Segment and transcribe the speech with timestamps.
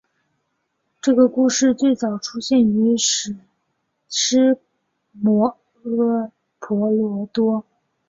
[0.99, 3.35] 这个故事最早出现于史
[4.09, 4.57] 诗
[5.11, 7.63] 摩诃婆罗多。